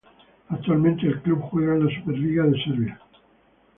Actualmente 0.49 1.05
el 1.05 1.21
club 1.21 1.39
juega 1.51 1.75
en 1.75 1.85
la 1.85 1.95
Superliga 1.95 2.43
de 2.47 2.59
Serbia. 2.63 2.99